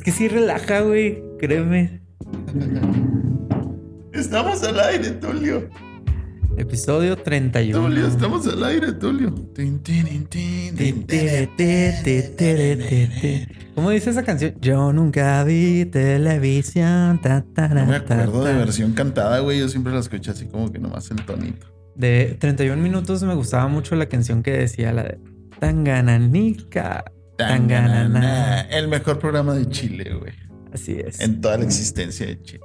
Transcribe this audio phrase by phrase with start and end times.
[0.00, 1.22] Es que sí relaja, güey.
[1.38, 2.00] Créeme.
[4.14, 5.68] Estamos al aire, Tulio.
[6.56, 7.78] Episodio 31.
[7.78, 9.34] Tulio, estamos al aire, Tulio.
[13.74, 14.54] ¿Cómo dice esa canción?
[14.62, 17.20] Yo nunca vi televisión.
[17.20, 19.60] ta, ta, No me ta, acuerdo de versión cantada, güey.
[19.60, 21.66] Yo siempre la escuché así como que nomás en tonito.
[21.94, 25.18] De 31 minutos me gustaba mucho la canción que decía la de
[25.58, 27.04] Tangananica.
[27.48, 28.02] Tanganana.
[28.02, 28.60] Tanganana.
[28.70, 30.32] El mejor programa de Chile, güey.
[30.72, 31.20] Así es.
[31.20, 32.64] En toda la existencia de Chile.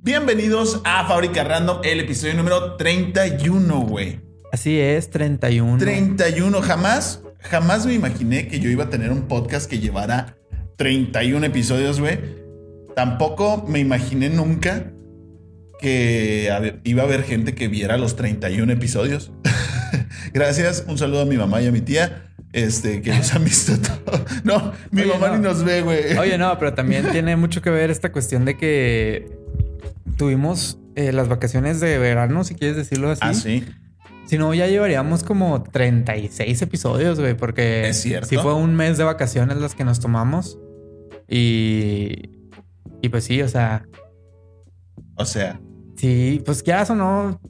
[0.00, 4.20] Bienvenidos a Fábrica Random, el episodio número 31, güey.
[4.52, 5.78] Así es, 31.
[5.78, 6.62] 31.
[6.62, 10.36] Jamás, jamás me imaginé que yo iba a tener un podcast que llevara
[10.76, 12.18] 31 episodios, güey.
[12.94, 14.92] Tampoco me imaginé nunca
[15.80, 19.32] que iba a haber gente que viera los 31 episodios.
[20.32, 20.84] Gracias.
[20.86, 22.27] Un saludo a mi mamá y a mi tía.
[22.52, 24.24] Este, que nos han visto todo.
[24.44, 25.36] No, mi Oye, mamá no.
[25.36, 26.16] ni nos ve, güey.
[26.16, 29.36] Oye, no, pero también tiene mucho que ver esta cuestión de que
[30.16, 33.20] tuvimos eh, las vacaciones de verano, si quieres decirlo así.
[33.22, 33.64] Ah, sí.
[34.26, 38.28] Si no, ya llevaríamos como 36 episodios, güey, porque Es cierto.
[38.28, 40.58] sí fue un mes de vacaciones las que nos tomamos.
[41.28, 42.30] Y,
[43.02, 43.86] y pues sí, o sea,
[45.16, 45.60] O sea,
[45.96, 47.40] sí, pues ya sonó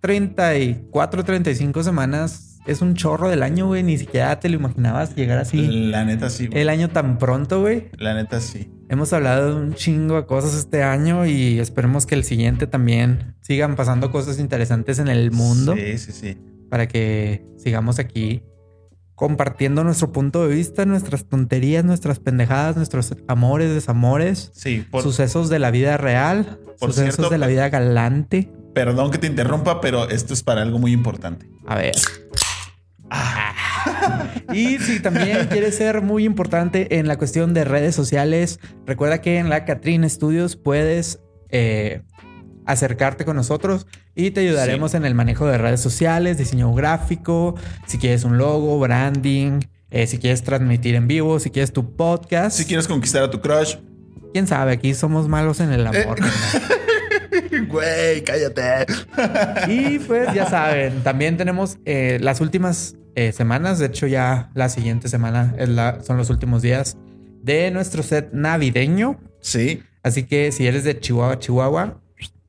[0.00, 2.53] 34, 35 semanas.
[2.66, 3.82] Es un chorro del año, güey.
[3.82, 5.58] Ni siquiera te lo imaginabas llegar así.
[5.90, 6.46] la neta sí.
[6.46, 6.60] güey.
[6.62, 7.88] El año tan pronto, güey.
[7.98, 8.70] La neta sí.
[8.88, 13.34] Hemos hablado de un chingo de cosas este año y esperemos que el siguiente también
[13.42, 16.38] sigan pasando cosas interesantes en el mundo Sí, sí, sí.
[16.70, 18.42] para que sigamos aquí
[19.14, 25.48] compartiendo nuestro punto de vista, nuestras tonterías, nuestras pendejadas, nuestros amores, desamores, Sí, por- sucesos
[25.48, 28.50] de la vida real, Por sucesos cierto, de la vida galante.
[28.74, 31.48] perdón que te interrumpa, pero esto es para algo muy importante.
[31.66, 31.92] A ver.
[34.52, 39.38] Y si también quieres ser muy importante en la cuestión de redes sociales, recuerda que
[39.38, 42.02] en la Catrin Studios puedes eh,
[42.66, 47.56] acercarte con nosotros y te ayudaremos en el manejo de redes sociales, diseño gráfico,
[47.86, 49.60] si quieres un logo, branding,
[49.90, 52.56] eh, si quieres transmitir en vivo, si quieres tu podcast.
[52.56, 53.76] Si quieres conquistar a tu crush,
[54.34, 56.18] Quién sabe, aquí somos malos en el amor.
[57.68, 58.86] güey, cállate.
[59.68, 64.68] Y pues ya saben, también tenemos eh, las últimas eh, semanas, de hecho ya la
[64.68, 66.96] siguiente semana es la- son los últimos días
[67.42, 69.18] de nuestro set navideño.
[69.40, 69.82] Sí.
[70.02, 72.00] Así que si eres de Chihuahua, Chihuahua,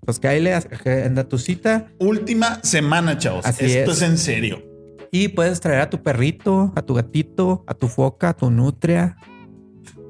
[0.06, 3.46] pues cáele, agenda tu cita Última semana, chavos.
[3.46, 3.98] Así Esto es.
[4.02, 4.10] es.
[4.10, 4.64] en serio.
[5.12, 9.16] y puedes traer a tu perrito, a tu gatito, a tu foca, a tu nutria,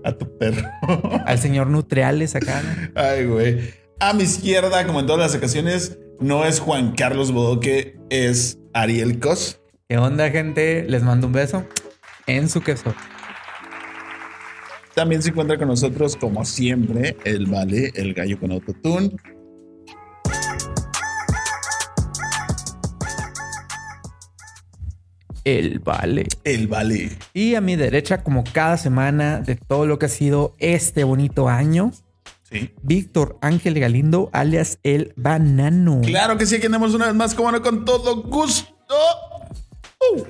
[0.04, 0.68] A tu perro.
[1.26, 2.62] al señor Nutriales acá.
[2.64, 2.92] ¿no?
[3.02, 3.85] Ay, güey.
[4.00, 9.20] A mi izquierda, como en todas las ocasiones, no es Juan Carlos Bodoque, es Ariel
[9.20, 9.62] Cos.
[9.88, 10.84] ¿Qué onda, gente?
[10.90, 11.66] Les mando un beso
[12.28, 12.94] en su queso.
[14.96, 19.16] También se encuentra con nosotros, como siempre, el Vale, el gallo con autotune.
[25.46, 26.28] El vale.
[26.44, 27.12] El Vale.
[27.34, 31.48] Y a mi derecha, como cada semana de todo lo que ha sido este bonito
[31.48, 31.92] año,
[32.56, 32.74] Sí.
[32.84, 36.00] Víctor Ángel Galindo, alias el banano.
[36.04, 38.74] Claro que sí, aquí andamos una vez más, como no, con todo gusto.
[40.16, 40.24] Uh.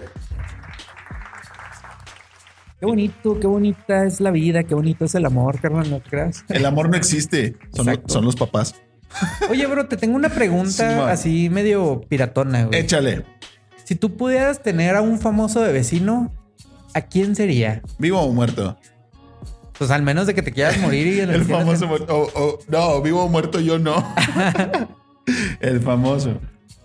[2.80, 6.44] Qué bonito, qué bonita es la vida, qué bonito es el amor, carnal, ¿no creas?
[6.50, 7.56] El amor no existe,
[8.08, 8.76] son, los papás.
[9.50, 12.80] Oye, bro, te tengo una pregunta así medio piratona, güey.
[12.80, 13.24] Échale.
[13.84, 16.34] Si tú pudieras tener a un famoso de vecino,
[16.96, 17.84] ¿a quién sería?
[18.00, 18.78] ¿Vivo o muerto?
[19.78, 22.16] Pues al menos de que te quieras morir y El famoso muerto.
[22.18, 24.04] o- o- no, vivo o muerto yo no.
[25.60, 26.40] el famoso.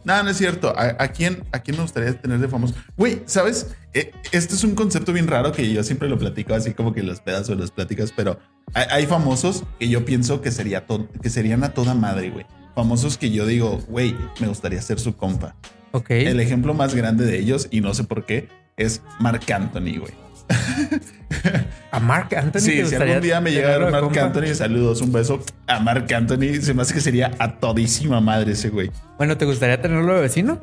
[0.04, 0.72] No, no es cierto.
[0.76, 2.74] ¿A, a quién, ¿A quién me gustaría tener de famoso?
[2.96, 3.68] Güey, ¿sabes?
[3.92, 7.02] Eh, este es un concepto bien raro que yo siempre lo platico así como que
[7.02, 8.38] los pedazos de las pláticas, pero
[8.72, 10.86] hay, hay famosos que yo pienso que, sería
[11.22, 12.46] que serían a toda madre, güey.
[12.74, 15.54] Famosos que yo digo, güey, me gustaría ser su compa.
[15.92, 16.10] Ok.
[16.10, 20.14] El ejemplo más grande de ellos, y no sé por qué, es Mark Anthony, güey.
[21.92, 22.60] A Mark Anthony.
[22.60, 24.38] Sí, si algún día me llega a tenerlo ver de Marc compa?
[24.40, 26.60] Anthony, saludos, un beso a Marc Anthony.
[26.60, 28.90] Se me hace que sería a todísima madre ese güey.
[29.18, 30.60] Bueno, ¿te gustaría tenerlo de vecino?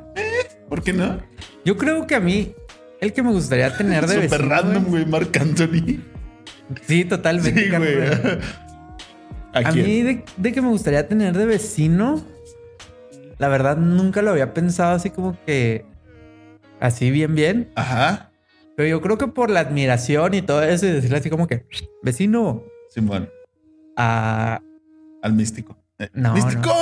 [0.70, 1.20] ¿Por qué no?
[1.66, 2.54] Yo creo que a mí,
[3.02, 4.50] el que me gustaría tener de Súper vecino.
[4.50, 5.06] random, güey.
[5.06, 6.00] Marc Anthony.
[6.86, 7.64] Sí, totalmente.
[7.66, 7.98] Sí, güey.
[9.54, 12.24] ¿A, mí, de, de que me gustaría tener de vecino,
[13.38, 15.86] la verdad nunca lo había pensado así como que
[16.80, 17.72] así bien, bien.
[17.76, 18.27] Ajá.
[18.78, 21.66] Pero yo creo que por la admiración y todo eso y decirle así como que
[22.04, 23.28] vecino Simón,
[23.98, 24.62] a.
[25.24, 25.76] al místico.
[25.98, 26.72] Eh, No, ¡Místico!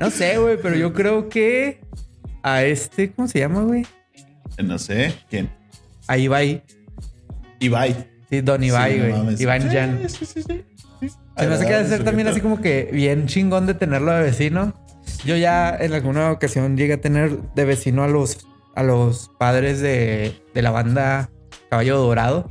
[0.00, 1.82] No sé, güey, pero yo creo que
[2.42, 3.84] a este, ¿cómo se llama, güey?
[4.64, 5.14] No sé.
[5.28, 5.50] ¿Quién?
[6.08, 6.62] Va ahí.
[7.58, 8.08] Ibai.
[8.30, 9.42] Sí, Don Ibai, Sí, no güey.
[9.42, 10.08] Iván Jan.
[10.08, 10.42] Sí, sí, sí.
[10.42, 10.64] sí.
[11.36, 14.72] Se me hace que Agradable también así como que bien chingón de tenerlo de vecino.
[15.26, 19.80] Yo ya en alguna ocasión llegué a tener de vecino a los, a los padres
[19.80, 21.30] de, de la banda
[21.70, 22.50] Caballo Dorado.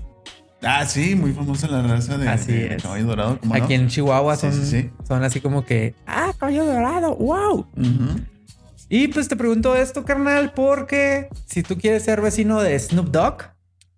[0.61, 2.83] Ah, sí, muy famosa la raza de, Así de es.
[2.83, 3.39] caballo dorado.
[3.39, 3.83] ¿cómo Aquí no?
[3.83, 4.89] en Chihuahua Sí, son, sí, sí.
[5.07, 7.65] son así como que, ah, Caballo Dorado, wow.
[8.89, 13.43] Y pues te pregunto esto, carnal, porque si tú quieres ser vecino de Snoop Dogg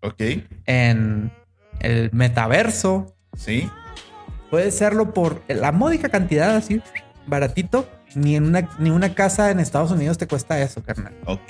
[0.04, 0.22] Ok,
[0.68, 1.32] en
[1.80, 3.68] el metaverso, sí.
[4.52, 6.80] puedes serlo por la módica cantidad, así
[7.26, 7.88] baratito.
[8.14, 11.16] Ni en una, ni una casa en Estados Unidos te cuesta eso, carnal.
[11.26, 11.50] Ok.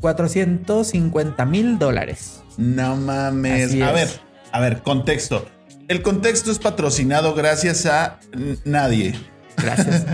[0.00, 2.42] 450 mil dólares.
[2.56, 3.66] No mames.
[3.68, 3.94] Así a es.
[3.94, 4.08] ver,
[4.52, 5.46] a ver, contexto.
[5.88, 8.20] El contexto es patrocinado gracias a
[8.64, 9.14] nadie.
[9.56, 10.06] Gracias.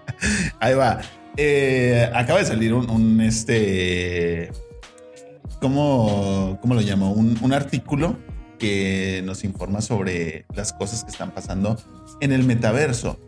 [0.60, 1.00] Ahí va.
[1.36, 4.50] Eh, acaba de salir un, un, este.
[5.60, 7.12] ¿Cómo, cómo lo llamo?
[7.12, 8.16] Un, un artículo
[8.58, 11.76] que nos informa sobre las cosas que están pasando
[12.20, 13.18] en el metaverso.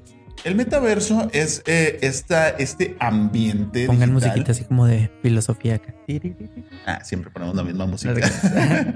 [0.45, 3.87] El metaverso es eh, esta, este ambiente.
[3.87, 4.31] Pongan digital.
[4.31, 5.95] musiquita así como de filosofía acá.
[6.87, 8.15] Ah, siempre ponemos la misma música.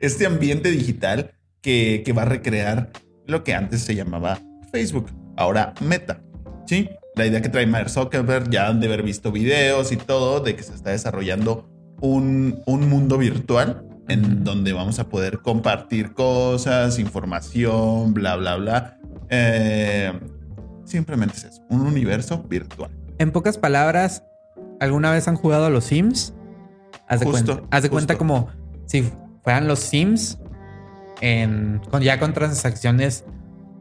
[0.00, 2.90] Este ambiente digital que, que va a recrear
[3.26, 4.38] lo que antes se llamaba
[4.72, 6.22] Facebook, ahora Meta.
[6.66, 10.40] Sí, la idea que trae Mark Zuckerberg, ya han de haber visto videos y todo,
[10.40, 11.68] de que se está desarrollando
[12.00, 18.98] un, un mundo virtual en donde vamos a poder compartir cosas, información, bla, bla, bla.
[19.30, 20.12] Eh,
[20.84, 22.90] simplemente es eso, un universo virtual.
[23.18, 24.24] En pocas palabras,
[24.80, 26.34] ¿alguna vez han jugado a los Sims?
[27.08, 28.48] Haz de Justo, cuenta, haz de cuenta como
[28.86, 29.10] si
[29.42, 30.38] fueran los Sims
[31.20, 33.24] en, con, ya con transacciones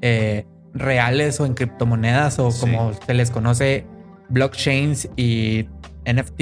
[0.01, 2.61] eh, reales o en criptomonedas o Sí.
[2.61, 3.85] como se les conoce
[4.29, 5.67] blockchains y
[6.05, 6.37] NFT,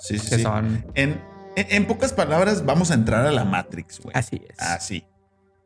[0.00, 0.42] Sí, sí, que sí.
[0.42, 1.20] son En,
[1.56, 4.16] en- en pocas palabras, vamos a entrar a la Matrix, güey.
[4.16, 4.60] así es.
[4.60, 5.04] Así.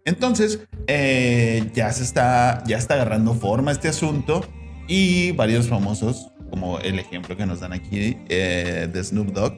[0.05, 4.45] Entonces, eh, ya se está, ya está agarrando forma este asunto
[4.89, 9.55] y varios famosos, como el ejemplo que nos dan aquí eh, de Snoop Dogg,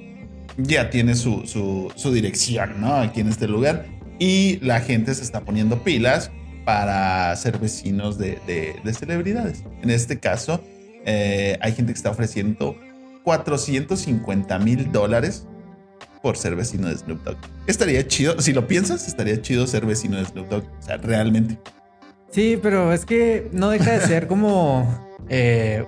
[0.59, 1.43] ya tiene su,
[1.97, 2.85] su, dirección.
[2.85, 3.87] Aquí en este lugar.
[4.19, 6.31] Y la gente se está poniendo pilas
[6.65, 9.65] para ser vecinos de, de- de celebridades.
[9.83, 10.63] En este caso,
[11.05, 12.77] eh, hay gente que está ofreciendo
[13.25, 15.47] 450 mil dólares
[16.25, 17.37] por ser vecino de Snoop Dogg.
[17.67, 20.65] Estaría chido, si lo piensas, estaría chido ser vecino de Snoop Dogg.
[20.79, 21.59] O sea, realmente.
[22.31, 24.89] Sí, pero es que no deja de ser como
[25.29, 25.85] eh,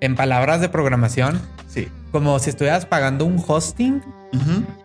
[0.00, 1.88] en palabras de programación, Sí.
[2.12, 4.00] como si estuvieras pagando un hosting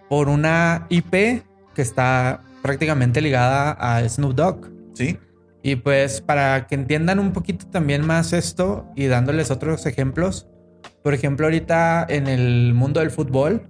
[0.09, 1.43] por una IP
[1.75, 4.71] que está prácticamente ligada a Snoop Dogg.
[4.95, 5.19] Sí.
[5.61, 10.47] Y pues para que entiendan un poquito también más esto y dándoles otros ejemplos,
[11.03, 13.69] por ejemplo ahorita en el mundo del fútbol,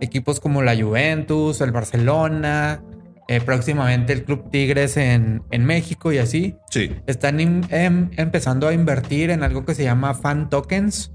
[0.00, 2.82] equipos como la Juventus, el Barcelona,
[3.28, 6.94] eh, próximamente el Club Tigres en, en México y así, Sí.
[7.06, 11.12] están in- em- empezando a invertir en algo que se llama fan tokens,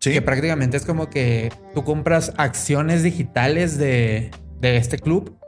[0.00, 0.12] Sí.
[0.12, 4.30] que prácticamente es como que tú compras acciones digitales de,
[4.60, 5.38] de este club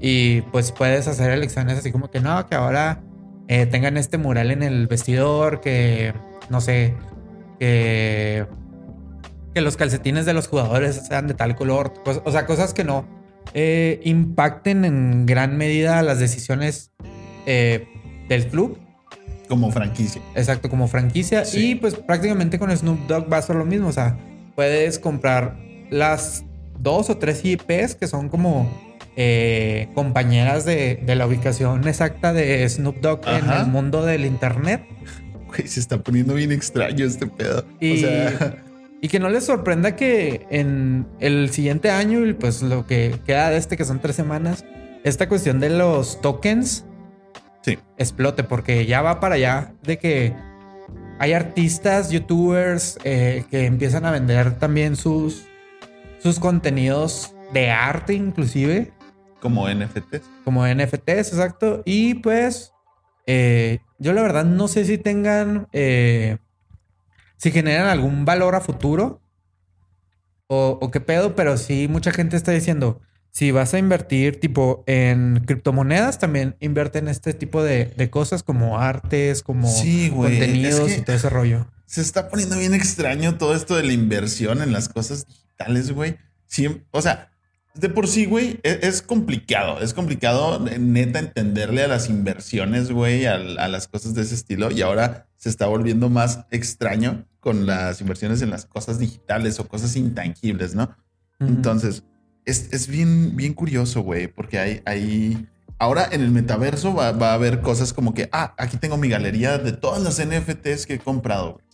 [0.00, 3.02] y pues puedes hacer elecciones así como que no, que ahora
[3.48, 6.12] eh, tengan este mural en el vestidor, que
[6.50, 6.94] no sé,
[7.58, 8.46] que,
[9.58, 11.92] que los calcetines de los jugadores sean de tal color,
[12.24, 13.04] o sea, cosas que no
[13.54, 16.92] eh, impacten en gran medida las decisiones
[17.44, 17.88] eh,
[18.28, 18.78] del club.
[19.48, 20.22] Como franquicia.
[20.36, 21.44] Exacto, como franquicia.
[21.44, 21.72] Sí.
[21.72, 23.88] Y pues prácticamente con Snoop Dogg va a ser lo mismo.
[23.88, 24.16] O sea,
[24.54, 25.56] puedes comprar
[25.90, 26.44] las
[26.78, 28.70] dos o tres IPs que son como
[29.16, 34.84] eh, compañeras de, de la ubicación exacta de Snoop Dogg en el mundo del Internet.
[35.48, 37.64] Güey, se está poniendo bien extraño este pedo.
[37.80, 38.64] Y, O sea,
[39.00, 43.50] y que no les sorprenda que en el siguiente año, y pues lo que queda
[43.50, 44.64] de este, que son tres semanas,
[45.04, 46.84] esta cuestión de los tokens
[47.62, 47.78] sí.
[47.96, 50.34] explote, porque ya va para allá de que
[51.20, 55.46] hay artistas, youtubers eh, que empiezan a vender también sus,
[56.18, 58.92] sus contenidos de arte, inclusive,
[59.40, 60.22] Como NFTs.
[60.44, 61.82] como NFTs, exacto.
[61.84, 62.72] Y pues
[63.26, 66.38] eh, yo la verdad no sé si tengan, eh,
[67.38, 69.22] si generan algún valor a futuro
[70.46, 74.82] o, o qué pedo, pero sí mucha gente está diciendo, si vas a invertir tipo
[74.86, 80.88] en criptomonedas, también invierte en este tipo de, de cosas como artes, como Sí, contenidos
[80.90, 81.66] es que- y todo ese rollo.
[81.86, 86.18] Se está poniendo bien extraño todo esto de la inversión en las cosas digitales, güey.
[86.50, 87.30] Siem- o sea,
[87.78, 89.80] de por sí, güey, e- es, complicado.
[89.80, 94.70] Es complicado, neta, entenderle a las inversiones, güey, a, las cosas de ese estilo.
[94.70, 99.68] Y ahora se está volviendo más extraño con las inversiones en las cosas digitales o
[99.68, 100.96] cosas intangibles, ¿no?
[101.38, 102.02] Entonces,
[102.44, 105.46] es, es bien, bien curioso, güey, porque hay, hay...
[105.78, 109.08] Ahora en el metaverso va, va, a haber cosas como que, ah, aquí tengo mi
[109.08, 111.67] galería de todas las NFTs que he comprado, güey.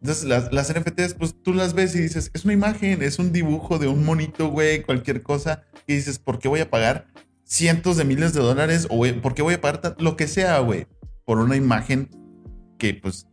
[0.00, 3.32] Entonces, las, las, NFTs, pues tú las ves y dices, es una imagen, es un
[3.32, 5.64] dibujo de un monito, güey, cualquier cosa.
[5.86, 7.08] Y dices, ¿por qué voy a pagar
[7.44, 8.86] cientos de miles de dólares?
[8.90, 10.86] O ¿por qué voy a pagar lo que sea, güey?
[11.24, 12.08] Por una imagen
[12.78, 13.26] que, pues,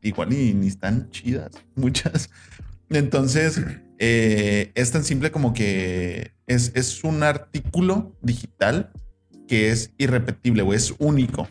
[0.00, 2.30] igual ni, ni están chidas, muchas.
[2.88, 3.60] Entonces,
[3.98, 8.92] eh, es tan simple como que es, es un artículo digital
[9.46, 11.48] que es irrepetible, güey, es único.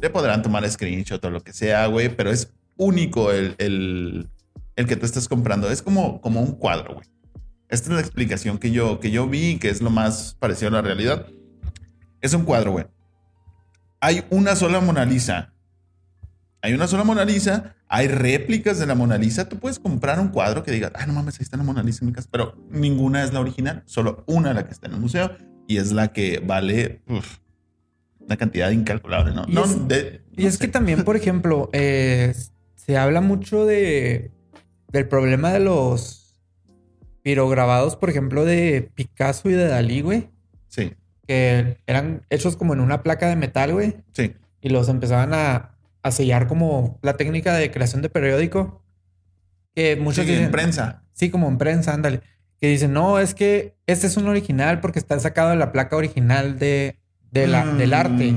[0.00, 2.52] Le podrán tomar screenshot o lo que sea, güey, pero es
[2.82, 4.28] único el, el,
[4.76, 5.70] el, que tú estás comprando.
[5.70, 7.06] Es como, como un cuadro, güey.
[7.68, 10.72] Esta es la explicación que yo, que yo vi, que es lo más parecido a
[10.72, 11.26] la realidad.
[12.20, 12.86] Es un cuadro, güey.
[14.00, 15.54] Hay una sola Mona Lisa.
[16.60, 17.74] Hay una sola Mona Lisa.
[17.88, 19.48] Hay réplicas de la Mona Lisa.
[19.48, 22.00] Tú puedes comprar un cuadro que diga, ah, no mames, ahí está la Mona Lisa
[22.02, 22.28] en mi casa.
[22.30, 23.82] Pero ninguna es la original.
[23.86, 25.30] Solo una la que está en el museo.
[25.66, 27.38] Y es la que vale uf,
[28.20, 29.44] una cantidad incalculable, ¿no?
[29.48, 32.34] Y no, es, de, y es que también, por ejemplo, eh,
[32.84, 34.30] se habla mucho de
[34.88, 36.40] del problema de los
[37.22, 40.28] pirograbados, por ejemplo, de Picasso y de Dalí, güey.
[40.68, 40.94] Sí.
[41.26, 43.96] Que eran hechos como en una placa de metal, güey.
[44.12, 44.34] Sí.
[44.60, 48.84] Y los empezaban a, a sellar como la técnica de creación de periódico.
[49.74, 51.04] Que muchos sí, dicen, en prensa.
[51.12, 52.20] Sí, como en prensa, ándale.
[52.60, 55.96] Que dicen, no, es que este es un original porque está sacado de la placa
[55.96, 56.98] original de,
[57.32, 58.34] de la, Mm, del arte.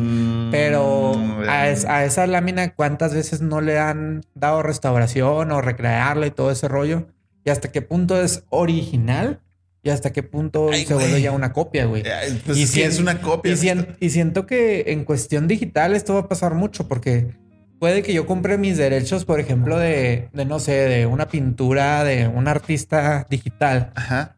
[0.52, 1.14] Pero
[1.48, 6.32] a, es- a esa lámina, ¿cuántas veces no le han dado restauración o recrearla y
[6.32, 7.08] todo ese rollo?
[7.44, 9.42] ¿Y hasta qué punto es original?
[9.84, 12.04] ¿Y hasta qué punto Ay, se vuelve ya una copia, güey?
[12.46, 13.52] Pues Y sien- es una copia.
[13.52, 17.36] Y, sien- y siento que en cuestión digital esto va a pasar mucho porque
[17.80, 22.04] puede que yo compre mis derechos, por ejemplo, de, de no sé, de una pintura
[22.04, 24.38] de un artista digital Ajá.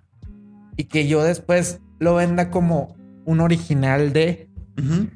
[0.76, 4.47] y que yo después lo venda como un original de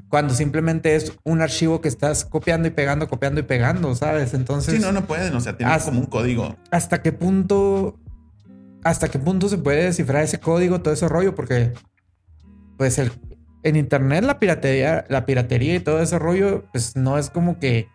[0.09, 4.33] Cuando simplemente es un archivo que estás copiando y pegando, copiando y pegando, ¿sabes?
[4.33, 5.35] Entonces, Sí, no, no pueden.
[5.35, 6.55] O sea, tienen como un código.
[6.71, 7.99] ¿hasta qué punto
[8.83, 11.35] hasta qué punto se puede descifrar ese código, todo ese rollo?
[11.35, 11.73] Porque
[12.77, 13.11] pues el,
[13.63, 17.87] en internet la piratería, la piratería y todo ese rollo, pues no es como que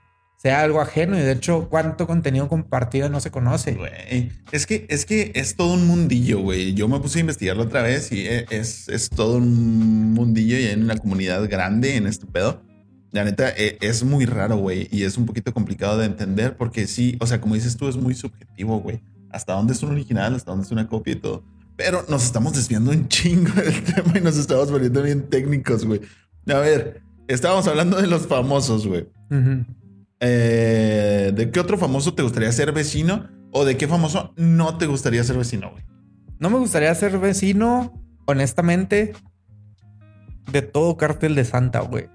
[0.46, 3.72] sea algo ajeno y de hecho cuánto contenido compartido no se conoce.
[3.72, 4.30] Güey.
[4.52, 6.72] Es que, es que es todo un mundillo, güey.
[6.74, 10.66] Yo me puse a investigarlo otra vez y e- es, es todo un mundillo y
[10.66, 12.62] hay una comunidad grande en este pedo.
[13.10, 14.86] La neta, e- es muy raro, güey.
[14.92, 17.96] Y es un poquito complicado de entender porque sí, o sea, como dices tú, es
[17.96, 19.00] muy subjetivo, güey.
[19.32, 21.42] Hasta dónde es un original, hasta dónde es una copia y todo.
[21.74, 26.02] Pero nos estamos desviando un chingo del tema y nos estamos volviendo bien técnicos, güey.
[26.46, 29.08] A ver, estábamos hablando de los famosos, güey.
[29.28, 29.64] Ujú.
[30.20, 33.28] Eh, ¿De qué otro famoso te gustaría ser vecino?
[33.52, 35.84] ¿O de qué famoso no te gustaría ser vecino, güey?
[36.38, 39.14] No me gustaría ser vecino, honestamente,
[40.50, 42.08] de todo cártel de Santa, güey.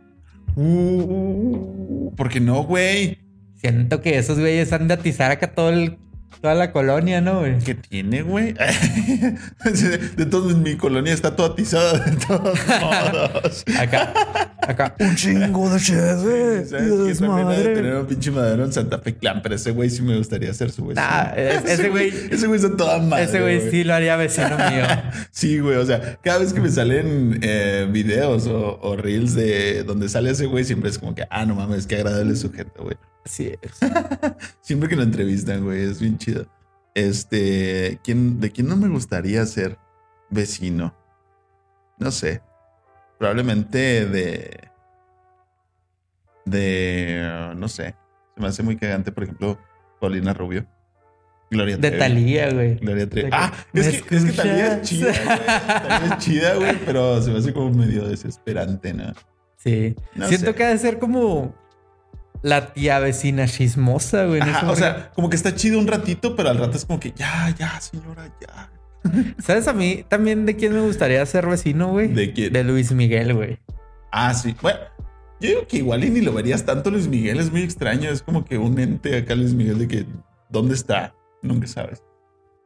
[0.55, 3.19] Uh, ¿Por qué no, güey?
[3.55, 5.97] Siento que esos güeyes han de atizar acá todo el,
[6.41, 7.57] toda la colonia, ¿no, güey?
[7.59, 8.53] ¿Qué tiene, güey?
[10.17, 13.65] De todos, mi colonia está toda atizada de todos modos.
[13.79, 14.13] Acá,
[14.61, 16.65] acá, un chingo de cheve.
[16.65, 17.25] ¿Sabes qué?
[17.25, 20.01] También ha de tener un pinche madero en Santa Fe Clan, pero ese güey sí
[20.01, 21.05] me gustaría ser su vecino.
[21.05, 23.25] Nah, es- ese güey- Ese güey está toda madre.
[23.25, 24.85] Ese güey sí lo haría vecino mío.
[25.31, 29.83] Sí, güey, o sea, cada vez que me salen eh, videos o, o reels de
[29.83, 32.95] donde sale ese güey, siempre es como que, ah, no mames, qué agradable sujeto, güey.
[33.25, 33.79] Así es.
[34.61, 36.45] Siempre que lo entrevistan, güey, es bien chido.
[36.95, 39.77] Este, ¿quién, ¿de quién no me gustaría ser
[40.29, 40.95] vecino?
[41.99, 42.41] No sé.
[43.19, 44.69] Probablemente de.
[46.45, 47.51] De.
[47.55, 47.95] No sé.
[48.35, 49.57] Se me hace muy cagante, por ejemplo,
[49.99, 50.65] Paulina Rubio.
[51.51, 51.99] Gloria De Trevi.
[51.99, 52.75] Talía, güey.
[52.75, 53.29] Gloria Trevi.
[53.29, 55.37] De Ah, ¿me es que, es que Talía es chida, güey.
[55.45, 59.13] Talía es chida, güey, pero se me hace como medio desesperante, ¿no?
[59.57, 59.95] Sí.
[60.15, 60.55] No Siento sé.
[60.55, 61.53] que ha de ser como
[62.41, 64.41] la tía vecina chismosa, güey.
[64.41, 67.11] Ajá, o sea, como que está chido un ratito, pero al rato es como que
[67.11, 68.71] ya, ya, señora, ya.
[69.39, 72.07] ¿Sabes a mí también de quién me gustaría ser vecino, güey?
[72.07, 72.53] ¿De quién?
[72.53, 73.59] De Luis Miguel, güey.
[74.11, 74.55] Ah, sí.
[74.61, 74.79] Bueno,
[75.39, 78.09] yo digo que igual y ni lo verías tanto Luis Miguel, es muy extraño.
[78.09, 80.05] Es como que un ente acá Luis Miguel de que,
[80.49, 81.15] ¿dónde está?
[81.41, 82.03] Nunca sabes.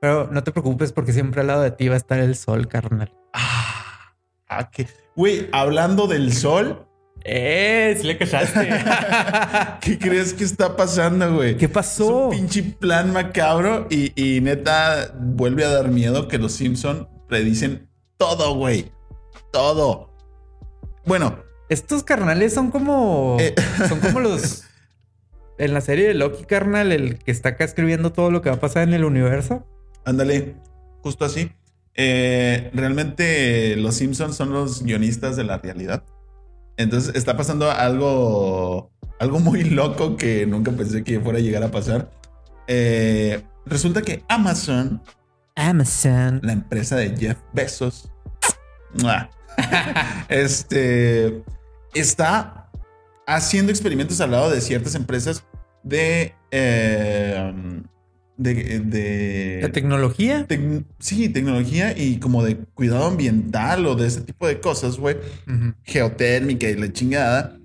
[0.01, 2.67] Pero no te preocupes porque siempre al lado de ti va a estar el sol,
[2.67, 3.13] carnal.
[3.33, 4.13] Ah,
[4.49, 4.87] ah, que.
[5.15, 6.84] Güey, hablando del sol,
[7.27, 7.97] ¡Eh!
[7.99, 8.69] Sí le cachaste.
[9.81, 11.57] ¿qué crees que está pasando, güey?
[11.57, 12.27] ¿Qué Es pasó?
[12.27, 17.89] un pinche plan macabro y, y neta vuelve a dar miedo que los Simpson predicen
[18.17, 18.91] todo, güey.
[19.51, 20.13] Todo.
[21.05, 21.39] Bueno,
[21.69, 23.37] Estos carnales son como.
[23.39, 23.55] Eh.
[23.89, 24.63] Son como los.
[25.57, 28.57] En la serie de Loki, carnal, el que está acá escribiendo todo lo que va
[28.57, 29.65] a pasar en el universo.
[30.03, 30.55] ándale,
[31.01, 31.49] justo así.
[31.95, 36.03] eh, realmente los Simpsons son los guionistas de la realidad.
[36.77, 41.71] Entonces está pasando algo, algo muy loco que nunca pensé que fuera a llegar a
[41.71, 42.11] pasar.
[42.67, 45.01] Eh, resulta que Amazon,
[45.55, 48.09] Amazon, la empresa de Jeff Bezos,
[50.29, 51.43] este,
[51.93, 52.69] está
[53.27, 55.43] haciendo experimentos al lado de ciertas empresas
[55.83, 57.53] de eh,
[58.37, 60.45] de, de, tecnología.
[60.99, 65.17] sí, tecnología y como de cuidado ambiental o de ese tipo de cosas, güey.
[65.83, 67.57] Geotérmica y la chingada.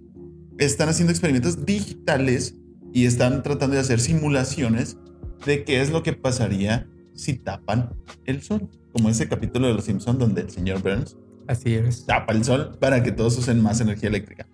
[0.59, 2.55] Están haciendo experimentos digitales
[2.93, 4.99] y están tratando de hacer simulaciones
[5.47, 7.95] de qué es lo que pasaría si tapan
[8.27, 8.69] el sol.
[8.93, 12.07] Como ese capítulo de Los Simpsons donde el señor Burns Así es.
[12.07, 14.47] tapa el sol para que todos usen más energía eléctrica.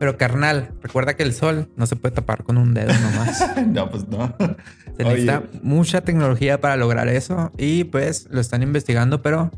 [0.00, 3.44] Pero carnal, recuerda que el sol no se puede tapar con un dedo nomás.
[3.66, 4.34] no, pues no.
[4.96, 9.50] Se necesita mucha tecnología para lograr eso y pues lo están investigando, pero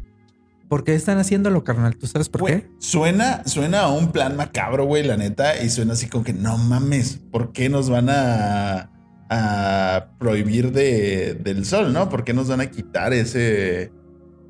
[0.68, 1.96] ¿por qué están haciéndolo, carnal?
[1.96, 2.66] ¿Tú sabes por qué?
[2.80, 6.58] Suena, suena a un plan macabro, güey, la neta, y suena así como que no
[6.58, 8.90] mames, ¿por qué nos van a,
[9.30, 12.08] a prohibir de, del sol, no?
[12.08, 13.92] ¿Por qué nos van a quitar ese,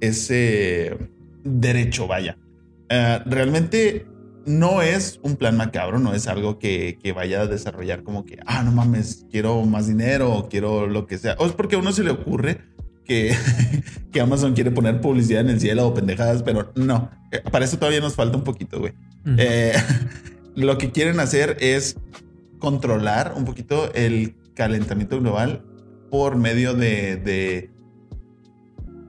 [0.01, 0.97] ese
[1.45, 2.39] derecho, vaya?
[2.91, 4.07] Uh, realmente
[4.47, 8.63] no es un plan macabro, no es algo que, vaya a desarrollar como que, ah,
[8.63, 11.37] no mames, quiero más dinero o quiero lo que sea.
[11.39, 12.61] O es porque a uno se le ocurre
[13.05, 13.35] que,
[14.13, 17.79] que Amazon quiere poner publicidad en el cielo o pendejadas, pero no, eh, para eso
[17.79, 18.93] todavía nos falta un poquito, güey.
[19.39, 19.73] Eh,
[20.55, 21.97] lo que quieren hacer es
[22.59, 25.65] controlar un poquito el calentamiento global
[26.11, 27.71] por medio de, de,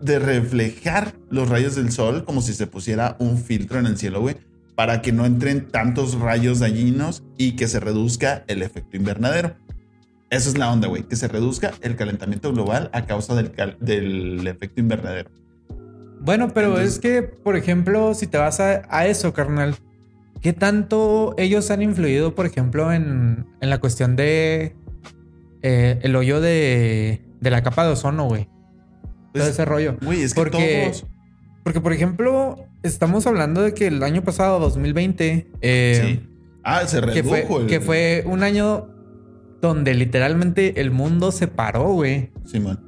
[0.01, 4.21] de reflejar los rayos del sol como si se pusiera un filtro en el cielo,
[4.21, 4.37] güey
[4.75, 9.55] para que no entren tantos rayos dañinos y que se reduzca el efecto invernadero.
[10.29, 14.47] Esa es la onda, güey, que se reduzca el calentamiento global a causa del, del
[14.47, 15.29] efecto invernadero.
[16.23, 19.75] Bueno, pero es que, por ejemplo, si te vas a, eso, carnal,
[20.41, 24.73] ¿qué tanto ellos han influido, por ejemplo, en, en la cuestión de
[25.61, 28.45] eh, el hoyo de, de, la capa de ozono, güey?
[28.45, 29.97] Todo pues, ese rollo.
[30.01, 31.05] Güey, es que Porque, todos...
[31.63, 36.19] Porque, por ejemplo, estamos hablando de que el año pasado, 2020, eh,
[36.63, 37.13] ah, se redujo.
[37.13, 38.89] Que fue, que fue un año
[39.61, 42.31] donde literalmente el mundo se paró, güey.
[42.45, 42.79] Sí, man.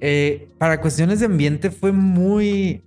[0.00, 2.82] Eh, para cuestiones de ambiente fue muy,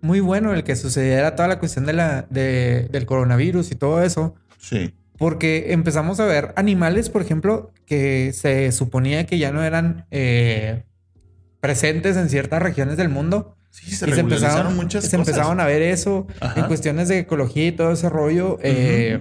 [0.00, 4.34] muy bueno el que sucediera toda la cuestión de la, del coronavirus y todo eso.
[4.58, 4.92] Sí.
[5.18, 10.82] Porque empezamos a ver animales, por ejemplo, que se suponía que ya no eran eh,
[11.60, 15.64] presentes en ciertas regiones del mundo Sí, se, y se empezaron, muchas se empezaron a
[15.64, 18.58] ver eso en cuestiones de ecología y todo ese rollo.
[18.62, 19.18] Eh,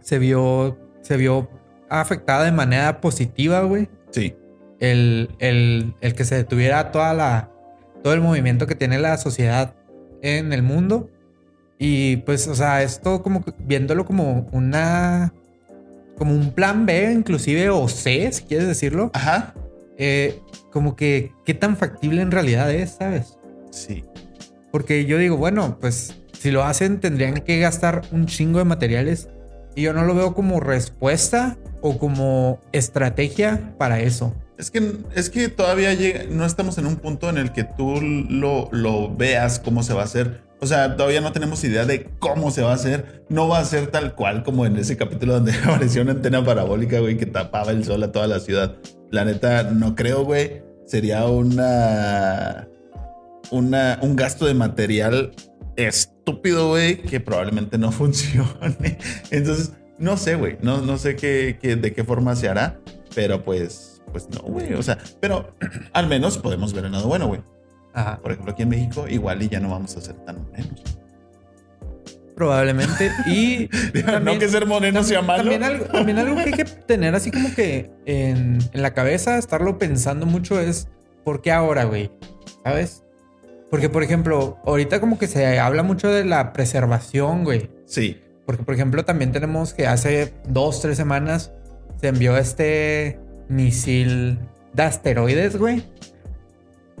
[0.00, 1.50] se vio, se vio
[1.90, 3.90] afectada de manera positiva, güey.
[4.12, 4.34] Sí.
[4.78, 7.50] El, el, el, que se detuviera toda la,
[8.02, 9.74] todo el movimiento que tiene la sociedad
[10.22, 11.10] en el mundo.
[11.78, 15.34] Y pues, o sea, esto como viéndolo como una,
[16.16, 19.10] como un plan B, inclusive, o C, si quieres decirlo.
[19.12, 19.52] Ajá.
[19.98, 20.40] Eh,
[20.72, 23.36] como que qué tan factible en realidad es, ¿sabes?
[23.70, 24.04] Sí.
[24.70, 29.28] Porque yo digo, bueno, pues si lo hacen tendrían que gastar un chingo de materiales
[29.74, 34.34] y yo no lo veo como respuesta o como estrategia para eso.
[34.58, 35.96] Es que, es que todavía
[36.30, 40.02] no estamos en un punto en el que tú lo, lo veas cómo se va
[40.02, 40.42] a hacer.
[40.60, 43.24] O sea, todavía no tenemos idea de cómo se va a hacer.
[43.30, 47.00] No va a ser tal cual como en ese capítulo donde apareció una antena parabólica,
[47.00, 48.76] güey, que tapaba el sol a toda la ciudad.
[49.10, 50.62] La neta, no creo, güey.
[50.84, 52.68] Sería una
[53.50, 55.32] un gasto de material
[55.76, 58.98] estúpido, güey, que probablemente no funcione.
[59.30, 62.80] Entonces, no sé, güey, no, no sé qué, de qué forma se hará,
[63.14, 65.50] pero pues, pues no, güey, o sea, pero
[65.92, 67.42] al menos podemos ver el lado bueno, güey.
[68.22, 70.82] Por ejemplo, aquí en México, igual y ya no vamos a ser tan morenos.
[72.36, 73.10] Probablemente.
[73.26, 73.68] Y.
[74.22, 75.42] no que ser moreno sea malo.
[75.42, 79.36] También algo, también algo que hay que tener así como que en, en la cabeza,
[79.36, 80.88] estarlo pensando mucho es:
[81.24, 82.10] ¿por qué ahora, güey?
[82.64, 83.02] ¿Sabes?
[83.70, 87.70] Porque, por ejemplo, ahorita como que se habla mucho de la preservación, güey.
[87.86, 88.20] Sí.
[88.44, 91.52] Porque, por ejemplo, también tenemos que hace dos, tres semanas
[92.00, 94.38] se envió este misil
[94.72, 95.84] de asteroides, güey.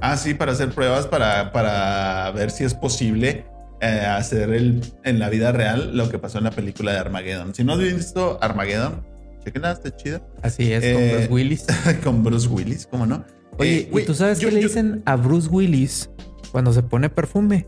[0.00, 3.44] Ah, sí, para hacer pruebas, para, para ver si es posible
[3.80, 7.54] eh, hacer el, en la vida real lo que pasó en la película de Armageddon.
[7.54, 9.04] Si no has visto Armageddon,
[9.44, 10.22] chequenla, está chida.
[10.42, 11.66] Así es, con Bruce eh, Willis.
[12.04, 13.24] con Bruce Willis, ¿cómo no?
[13.58, 16.08] Oye, eh, ¿y tú sabes qué le dicen a Bruce Willis
[16.52, 17.66] cuando se pone perfume.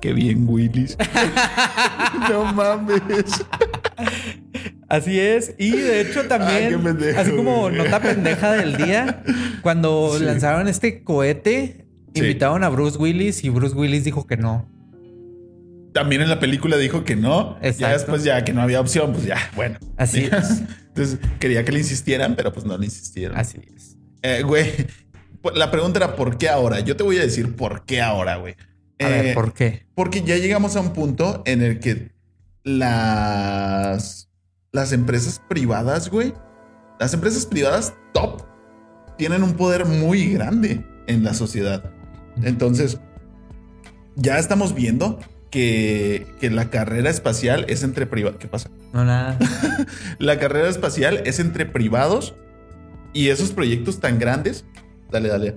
[0.00, 0.96] Qué bien, Willis.
[2.30, 3.44] no mames.
[4.88, 5.54] Así es.
[5.58, 6.74] Y de hecho también,
[7.16, 9.22] así como nota pendeja del día,
[9.62, 11.82] cuando lanzaron este cohete
[12.14, 12.20] Sí.
[12.20, 14.68] Invitaron a Bruce Willis y Bruce Willis dijo que no.
[15.94, 17.58] También en la película dijo que no.
[17.78, 19.78] Ya después, ya que no había opción, pues ya, bueno.
[19.96, 20.62] Así es.
[20.88, 23.36] Entonces quería que le insistieran, pero pues no le insistieron.
[23.36, 23.96] Así es.
[24.22, 24.70] Eh, güey,
[25.54, 26.80] la pregunta era ¿por qué ahora?
[26.80, 28.54] Yo te voy a decir por qué ahora, güey.
[29.00, 29.86] A Eh, ver, ¿por qué?
[29.94, 32.12] Porque ya llegamos a un punto en el que
[32.64, 34.28] las,
[34.72, 36.32] las empresas privadas, güey,
[37.00, 38.42] las empresas privadas top
[39.18, 41.90] tienen un poder muy grande en la sociedad.
[42.42, 42.98] Entonces,
[44.16, 45.18] ya estamos viendo
[45.50, 48.38] que, que la carrera espacial es entre privados.
[48.38, 48.70] ¿Qué pasa?
[48.92, 49.38] No, nada.
[50.18, 52.34] La carrera espacial es entre privados
[53.12, 54.64] y esos proyectos tan grandes.
[55.12, 55.54] Dale, dale.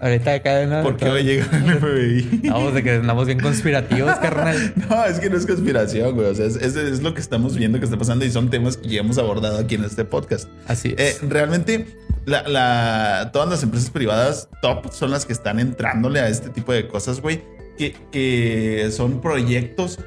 [0.00, 0.82] Ahorita acá no.
[0.84, 2.48] ¿Por qué hoy llega el FBI?
[2.50, 4.72] Vamos de que andamos bien conspirativos, carnal.
[4.88, 6.28] No, es que no es conspiración, güey.
[6.28, 8.76] O sea, es, es- es lo que estamos viendo que está pasando y son temas
[8.76, 10.48] que ya hemos abordado aquí en este podcast.
[10.68, 11.28] Así Eh, es.
[11.28, 11.86] realmente,
[12.26, 16.72] la, la- todas las empresas privadas top son las que están entrándole a este tipo
[16.72, 17.42] de cosas, güey.
[17.76, 19.98] Que, que son proyectos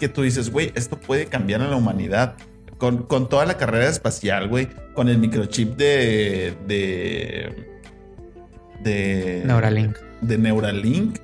[0.00, 2.34] que tú dices, güey, esto puede cambiar a la humanidad.
[2.78, 4.68] Con, con toda la carrera espacial, güey.
[4.94, 6.54] Con el microchip de.
[6.66, 7.80] de.
[8.82, 9.42] de.
[9.44, 9.96] Neuralink.
[10.20, 11.18] de Neuralink.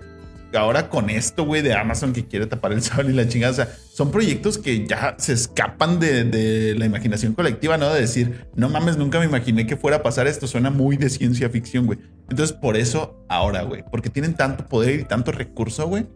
[0.53, 3.53] Ahora con esto, güey, de Amazon que quiere tapar el sol y la chingada.
[3.53, 7.93] O sea, son proyectos que ya se escapan de, de la imaginación colectiva, ¿no?
[7.93, 10.47] De decir, no mames, nunca me imaginé que fuera a pasar esto.
[10.47, 11.99] Suena muy de ciencia ficción, güey.
[12.31, 13.85] Entonces, por eso ahora, güey.
[13.91, 16.07] Porque tienen tanto poder y tanto recurso, güey.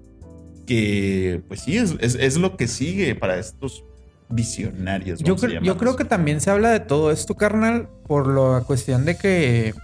[0.66, 3.84] Que, pues sí, es, es, es lo que sigue para estos
[4.28, 5.20] visionarios.
[5.20, 8.26] Yo, vamos a cre- yo creo que también se habla de todo esto, carnal, por
[8.28, 9.74] la cuestión de que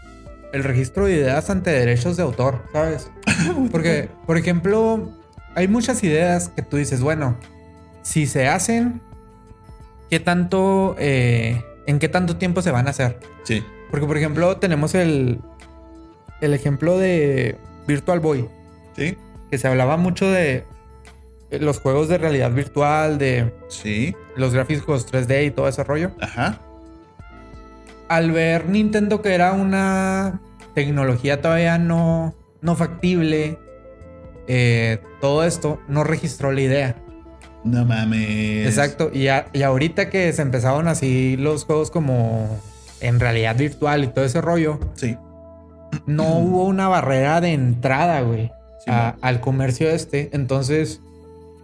[0.52, 3.10] el registro de ideas ante derechos de autor, ¿sabes?
[3.72, 5.10] Porque, por ejemplo,
[5.54, 7.36] hay muchas ideas que tú dices, bueno,
[8.02, 9.00] si se hacen,
[10.10, 13.18] ¿qué tanto, eh, en qué tanto tiempo se van a hacer?
[13.44, 13.64] Sí.
[13.90, 15.40] Porque, por ejemplo, tenemos el,
[16.40, 18.48] el ejemplo de Virtual Boy,
[18.96, 19.16] Sí.
[19.50, 20.64] que se hablaba mucho de
[21.60, 24.14] los juegos de realidad virtual, de Sí.
[24.36, 26.12] los gráficos 3D y todo ese rollo.
[26.20, 26.60] Ajá.
[28.08, 30.40] al ver Nintendo que era una
[30.74, 33.58] tecnología todavía no, no factible,
[34.46, 36.96] eh, todo esto no registró la idea.
[37.64, 38.66] No mames.
[38.66, 39.10] Exacto.
[39.12, 42.60] Y, a- y ahorita que se empezaron así los juegos como
[43.00, 45.16] en realidad virtual y todo ese rollo, Sí.
[46.06, 48.52] no hubo una barrera de entrada, güey,
[48.84, 49.18] Sí, a- no.
[49.26, 50.28] al comercio este.
[50.34, 51.00] Entonces,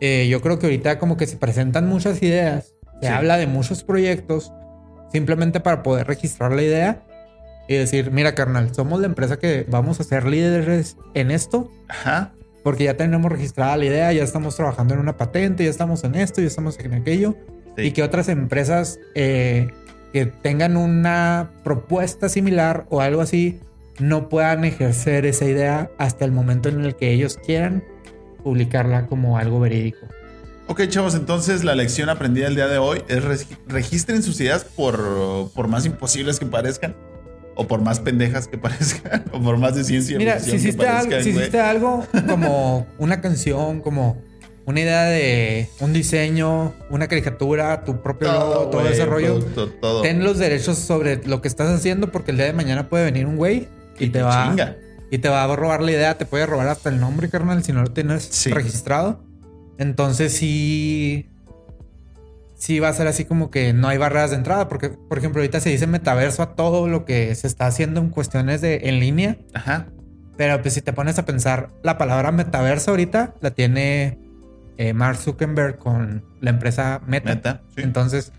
[0.01, 3.13] eh, yo creo que ahorita como que se presentan muchas ideas, se Sí.
[3.13, 4.53] habla de muchos proyectos,
[5.13, 7.03] simplemente para poder registrar la idea
[7.69, 11.71] y decir, mira, carnal, somos la empresa que vamos a ser líderes en esto.
[11.89, 12.33] Ajá.
[12.63, 16.15] Porque ya tenemos registrada la idea, ya estamos trabajando en una patente, ya estamos en
[16.15, 17.37] esto, ya estamos en aquello.
[17.77, 17.85] Sí.
[17.85, 19.69] Y que otras empresas eh,
[20.13, 23.61] que tengan una propuesta similar o algo así
[23.99, 27.83] no puedan ejercer esa idea hasta el momento en el que ellos quieran
[28.43, 30.07] publicarla como algo verídico.
[30.67, 34.65] Ok, chavos, entonces la lección aprendida el día de hoy es regi- registren sus ideas
[34.65, 36.95] por, por más imposibles que parezcan,
[37.57, 40.93] o por más pendejas que parezcan, o por más de ciencia Mira, si hiciste, algo,
[41.11, 41.41] parezcan, si güey.
[41.43, 44.23] hiciste algo como una canción, como
[44.65, 49.41] una idea de un diseño, una caricatura, tu propio logo, todo güey, ese rollo,
[49.81, 53.07] todo, ten los derechos sobre lo que estás haciendo porque el día de mañana puede
[53.07, 53.67] venir un güey
[53.99, 54.77] y, te va Chinga.
[55.11, 57.73] Y te va a robar la idea, te puede robar hasta el nombre, carnal, si
[57.73, 58.51] no lo tienes Sí.
[58.51, 59.23] registrado.
[59.79, 61.27] Entonces sí
[62.55, 65.41] sí va a ser así como que no hay barreras de entrada, porque por ejemplo,
[65.41, 69.01] ahorita se dice metaverso a todo lo que se está haciendo en cuestiones de en
[69.01, 69.87] línea, Ajá.
[70.37, 74.19] pero pues si te pones a pensar, la palabra metaverso ahorita la tiene
[74.77, 77.31] eh, Mark Zuckerberg con la empresa Meta.
[77.35, 77.63] Meta.
[77.75, 77.83] Sí.
[77.83, 78.33] Entonces,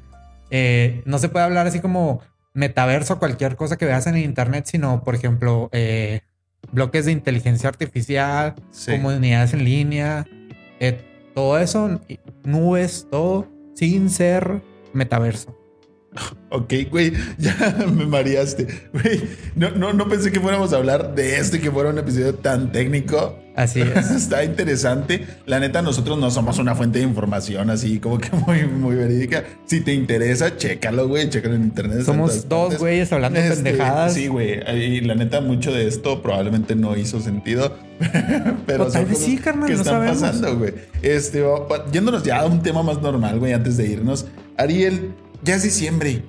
[0.52, 2.22] eh, no se puede hablar así como
[2.54, 6.22] metaverso, cualquier cosa que veas en internet, sino, por ejemplo, eh,
[6.72, 8.92] bloques de inteligencia artificial, Sí.
[8.92, 10.28] comunidades en línea,
[10.80, 11.02] eh,
[11.34, 12.00] todo eso,
[12.44, 14.62] nubes, todo, sin ser
[14.94, 15.58] metaverso.
[16.50, 17.56] Ok, güey, ya
[17.96, 18.68] me mareaste.
[18.92, 19.22] Güey,
[19.56, 22.36] no, no, no pensé que fuéramos a hablar de esto y que fuera un episodio
[22.36, 23.40] tan técnico.
[23.56, 24.12] Así es.
[24.16, 25.26] Está interesante.
[25.46, 29.46] La neta, nosotros no somos una fuente de información así como que muy, muy verídica.
[29.66, 31.30] Si te interesa, chécalo, güey.
[31.30, 32.02] Chécalo en internet.
[32.04, 34.14] Somos dos güeyes hablando Este, pendejadas.
[34.14, 34.60] Sí, güey.
[34.78, 37.78] Y la neta, mucho de esto probablemente no hizo sentido.
[38.66, 40.20] Pero tal vez sí, carnal, que no están sabemos.
[40.22, 40.74] pasando, güey.
[41.02, 41.44] Este,
[41.94, 44.26] yéndonos ya a un tema más normal, güey, antes de irnos.
[44.58, 45.14] Ariel,
[45.44, 46.24] ya es diciembre.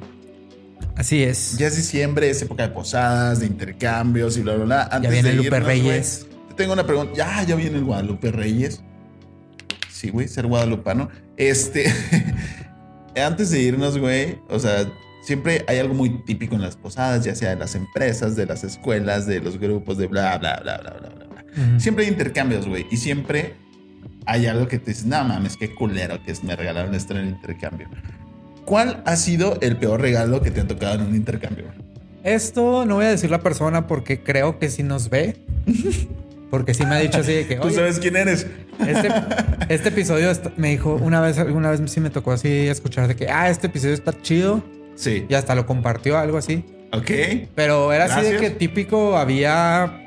[0.96, 1.56] Así es.
[1.58, 4.88] Ya es diciembre, es época de posadas, de intercambios y bla, bla, bla.
[4.90, 6.26] Antes viene de Lupe irnos, Reyes.
[6.48, 7.12] te tengo una pregunta.
[7.16, 8.82] Ya, ya viene el Guadalupe Reyes.
[9.90, 11.08] Sí, güey, ser guadalupano.
[11.36, 11.92] Este,
[13.16, 14.90] antes de irnos, güey, o sea,
[15.22, 18.64] siempre hay algo muy típico en las posadas, ya sea de las empresas, de las
[18.64, 21.44] escuelas, de los grupos, de bla, bla, bla, bla, bla, bla.
[21.52, 21.80] Ujú.
[21.80, 22.86] Siempre hay intercambios, güey.
[22.90, 23.54] Y siempre
[24.26, 27.20] hay algo que te dices, no mames, qué culero que es, me regalaron esto en
[27.20, 27.88] el intercambio.
[28.64, 31.64] ¿Cuál ha sido el peor regalo que te ha tocado en un intercambio?
[32.22, 35.36] Esto no voy a decir la persona porque creo que sí nos ve.
[36.50, 38.46] Porque sí me ha dicho así de que, ¿Tú sabes quién eres?
[38.86, 39.08] este,
[39.70, 43.30] este episodio me dijo una vez, alguna vez sí me tocó así escuchar de que,
[43.30, 44.62] ah, este episodio está chido
[44.94, 45.24] Sí.
[45.30, 46.62] y hasta lo compartió, algo así.
[46.92, 47.10] Ok.
[47.54, 49.98] Pero era así de que típico había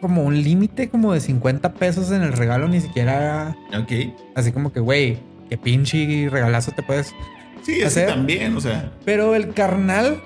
[0.00, 3.92] como un límite como de 50 pesos en el regalo, ni siquiera era Ok.
[4.34, 5.18] así como que, güey,
[5.50, 7.12] qué pinche regalazo te puedes.
[7.62, 8.08] Sí, es que ¿Hacer?
[8.08, 10.20] también, o sea, Pero el carnal,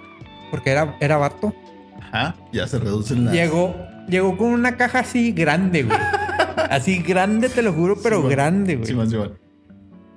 [0.50, 1.54] porque era, era vato,
[2.00, 3.34] ajá, ya se reducen las.
[3.34, 3.74] llegó,
[4.08, 5.98] llegó con una caja así grande, güey.
[6.70, 8.86] así grande, te lo juro, pero grande, güey.
[8.86, 9.38] Simón, Simón.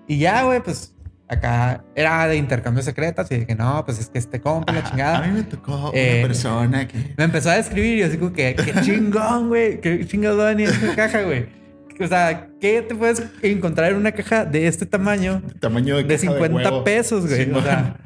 [0.08, 0.94] Y ya, güey, pues
[1.30, 5.18] acá era de intercambio secretas y dije, no, pues es que este compa, la chingada.
[5.18, 7.14] A mí me tocó Eh, una persona que.
[7.18, 10.70] Me empezó a describir y yo así como que, qué chingón, güey, qué chingón es
[10.72, 11.57] esta caja, güey.
[12.00, 16.16] O sea, ¿qué te puedes encontrar en una caja de este tamaño Tamaño de, de
[16.16, 16.84] caja 50 huevo.
[16.84, 17.52] pesos, güey?
[17.52, 17.98] O sea.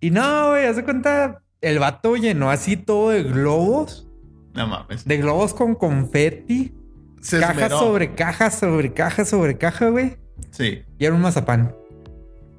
[0.00, 4.08] Y no, güey, hace cuenta, el vato llenó así todo de globos,
[4.54, 5.04] No mames.
[5.04, 6.74] de globos con confeti,
[7.20, 7.78] Se caja esmeró.
[7.80, 10.16] sobre caja, sobre caja, sobre caja, güey.
[10.50, 10.82] Sí.
[10.98, 11.74] Y era un mazapán.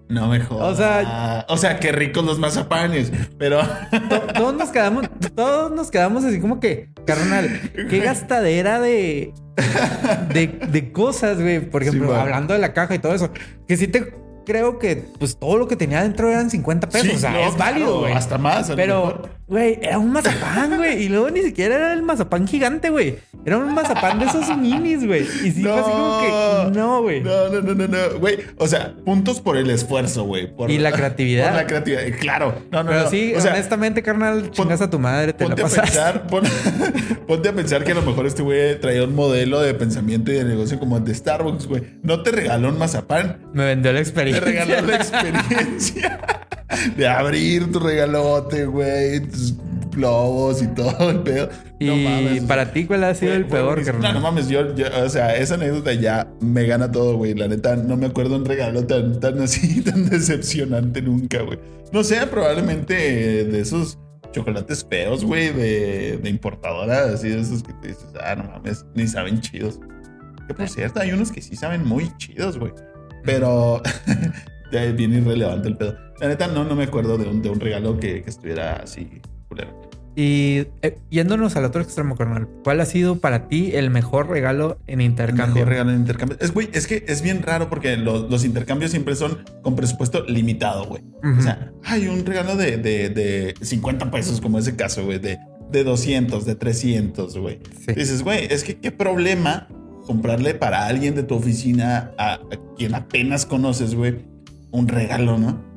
[0.07, 0.73] No me jodas.
[0.73, 3.61] O sea- o sea, qué ricos los mazapanes, pero
[4.09, 5.05] To- todos nos quedamos,
[5.35, 7.49] todos nos quedamos así como que, carnal,
[7.89, 9.33] qué gastadera de,
[10.33, 11.59] de, de cosas, güey.
[11.59, 13.29] Por ejemplo, Sí, hablando de la caja y todo eso,
[13.67, 14.13] que sí te
[14.45, 17.07] creo que pues todo lo que tenía dentro eran 50 pesos.
[17.09, 18.13] Sí, o sea, no, es válido, claro, güey.
[18.13, 19.21] hasta más, Pero.
[19.51, 21.03] Güey, era un mazapán, güey.
[21.03, 23.17] Y luego ni siquiera era el mazapán gigante, güey.
[23.45, 25.21] Era un mazapán de esos minis, güey.
[25.43, 27.21] Y sí fue así como que, no, güey.
[27.21, 28.37] No, no, no, no, no, güey.
[28.57, 30.47] O sea, puntos por el esfuerzo, güey.
[30.55, 31.47] por- Y la creatividad.
[31.49, 32.55] Por la creatividad, eh, claro.
[32.71, 33.09] No, no, Pero no.
[33.09, 36.43] sí, o sea, honestamente, carnal, chingas a tu madre, te la Ponte a pensar, pon-
[37.27, 40.35] ponte a pensar que a lo mejor este güey traía un modelo de pensamiento y
[40.35, 41.83] de negocio como el de Starbucks, güey.
[42.03, 44.45] No te regaló un mazapán, Me vendió la te experiencia.
[44.45, 46.19] regaló la experiencia
[46.95, 49.21] de abrir tu regalote, güey,
[49.91, 51.49] globos y todo el pedo.
[51.79, 52.43] Y No mames.
[52.43, 54.13] para ti, ¿cuál ha sido el peor, carnal?
[54.13, 57.33] No, no mames, yo, yo- o sea, esa anécdota ya me gana todo, güey.
[57.33, 61.59] La neta, no me acuerdo un regalo tan, tan así, tan decepcionante nunca, güey.
[61.91, 62.93] No sé, probablemente
[63.45, 63.97] de esos
[64.31, 68.85] chocolates feos, güey, de, de importadora, así de esos que te dices, ah, no mames,
[68.95, 69.79] ni saben chidos.
[70.47, 72.71] Que por cierto, hay unos que sí saben muy chidos, güey.
[73.25, 73.81] Pero
[74.71, 75.95] ya es bien irrelevante el pedo.
[76.19, 79.21] La neta, no, no me acuerdo de un, de un regalo que, que estuviera así,
[79.51, 79.91] culero.
[80.15, 84.77] Y eh, yéndonos al otro extremo, carnal, ¿cuál ha sido para ti el mejor regalo
[84.87, 85.55] en El intercambio?
[85.55, 86.37] mejor regalo en intercambio.
[86.41, 90.25] Es, güey, es que es bien raro porque los, los intercambios siempre son con presupuesto
[90.25, 91.03] limitado, güey.
[91.37, 95.37] O sea, hay un regalo de, de, de 50 pesos, como ese caso, güey, de,
[95.71, 97.59] de 200, de 300, güey.
[97.85, 97.93] Sí.
[97.93, 99.69] Dices, güey, es que qué problema
[100.05, 102.39] comprarle para alguien de tu oficina a, a
[102.77, 104.17] quien apenas conoces, güey,
[104.71, 105.70] un regalo, ¿no?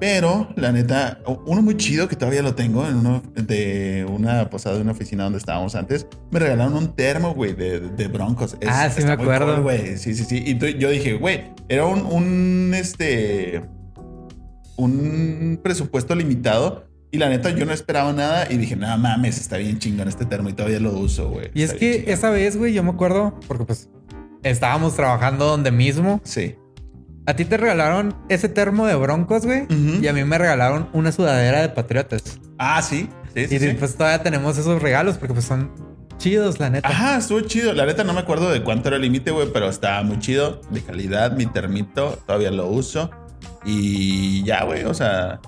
[0.00, 4.76] Pero, la neta, uno muy chido que todavía lo tengo en uno de una posada
[4.76, 8.56] de una oficina donde estábamos antes, me regalaron un termo, güey, de, de Broncos.
[8.60, 9.60] Es- Ah, sí me acuerdo.
[9.62, 9.72] cool.
[9.98, 10.42] Sí, sí, sí.
[10.46, 13.62] Y yo dije, güey, era un, un, este,
[14.76, 16.86] un presupuesto limitado.
[17.10, 20.26] Y la neta, yo no esperaba nada y dije, no mames, está bien chingón este
[20.26, 21.50] termo y todavía lo uso, güey.
[21.54, 22.12] Y es que chingón".
[22.12, 23.88] esa vez, güey, yo me acuerdo, porque pues
[24.42, 26.20] estábamos trabajando donde mismo.
[26.24, 26.56] Sí.
[27.28, 29.66] A ti te regalaron ese termo de broncos, güey.
[30.00, 32.40] Y a mí me regalaron una sudadera de patriotas.
[32.56, 33.10] Ah, sí.
[33.34, 33.76] Sí, sí, y sí.
[33.78, 35.70] pues todavía tenemos esos regalos porque pues son
[36.16, 36.88] chidos, la neta.
[36.88, 37.74] Ajá, estuvo chido.
[37.74, 40.62] La neta no me acuerdo de cuánto era el límite, güey, pero estaba muy chido,
[40.70, 43.10] de calidad, mi termito, todavía lo uso.
[43.62, 45.38] Y ya, güey, o sea,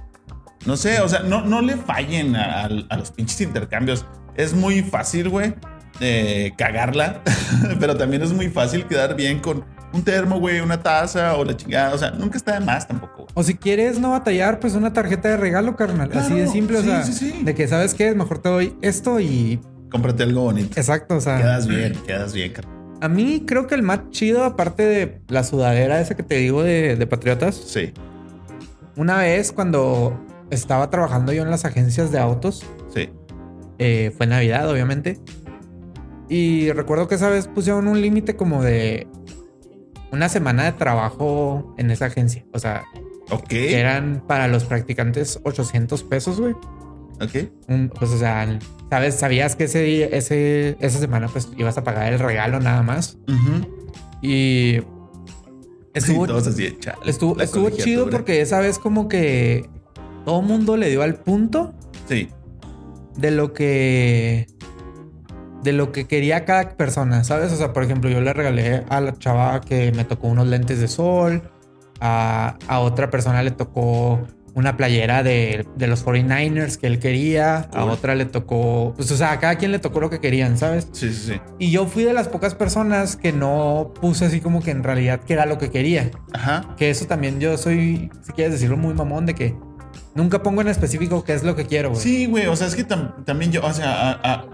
[0.67, 4.05] no sé, o sea, no, no le fallen a, a los pinches intercambios.
[4.37, 5.55] Es muy fácil, güey,
[6.01, 7.21] eh, cagarla,
[7.81, 11.57] pero también es muy fácil quedar bien con un termo, güey, una taza o la
[11.57, 11.95] chingada.
[11.95, 13.27] O sea, nunca está de más tampoco.
[13.35, 16.11] O si quieres no batallar, pues una tarjeta de regalo, carnal.
[16.15, 17.43] Así de simple, o sea, sí, sí.
[17.43, 19.61] de que sabes qué, mejor te doy esto y
[19.91, 20.79] Cómprate algo bonito.
[20.79, 22.73] exacto, o sea, Quedas bien, quedas bien, carnal.
[23.01, 26.63] a mí creo que el más chido, aparte de la sudadera esa que te digo
[26.63, 27.93] de, de Patriotas, Sí,
[28.95, 30.17] una vez cuando
[30.51, 33.09] estaba trabajando yo en las agencias de autos, sí.
[33.81, 35.19] eh, fue Navidad, obviamente,
[36.31, 39.07] y recuerdo que esa vez pusieron un límite como de
[40.13, 42.85] una semana de trabajo en esa agencia, o sea,
[43.31, 46.55] Ok, que eran para los practicantes 800 pesos, güey.
[47.21, 47.51] ok.
[47.69, 48.59] Un- pues, o sea,
[48.91, 52.83] sabes, sabías que ese día, ese, esa semana, pues ibas a pagar el regalo nada
[52.83, 53.19] más.
[53.29, 53.69] Ujú.
[54.23, 54.81] Y
[55.95, 59.69] estuvo, así, chale, estuvo, estuvo chido porque esa vez como que
[60.25, 61.73] todo mundo le dio al punto
[62.09, 62.29] Sí.
[63.17, 64.47] de lo que
[65.63, 67.53] de lo que quería cada persona, ¿sabes?
[67.53, 70.81] O sea, por ejemplo, yo le regalé a la chava que me tocó unos lentes
[70.81, 71.43] de sol,
[72.01, 74.21] a, a otra persona le tocó
[74.53, 79.17] una playera de, de los 49ers que él quería, a otra le tocó, pues o
[79.17, 80.89] sea, a cada quien le tocó lo que querían, ¿sabes?
[80.93, 81.41] Sí, sí, sí.
[81.61, 85.21] Y yo fui de las pocas personas que no puse así como que en realidad
[85.21, 86.11] que era lo que quería.
[86.33, 86.75] Ajá.
[86.77, 89.55] Que eso también yo soy, si quieres decirlo, muy mamón de que
[90.17, 92.01] nunca pongo en específico qué es lo que quiero, güey.
[92.03, 92.47] Sí, güey.
[92.47, 94.47] O sea, es que tam- también yo, o sea, a-